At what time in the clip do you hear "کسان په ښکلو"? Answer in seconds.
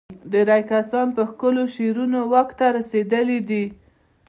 0.71-1.63